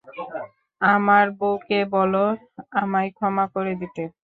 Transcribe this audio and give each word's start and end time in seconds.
আমার 0.81 1.25
বউকে 1.37 1.79
বোলো 1.93 2.25
আমায় 2.81 3.09
ক্ষমা 3.17 3.45
করে 3.53 3.73
দিতে। 3.81 4.03